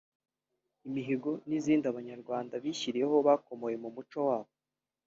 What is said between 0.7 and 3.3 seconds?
Imihigo n’izindi Abanyarwanda bishyiriyeho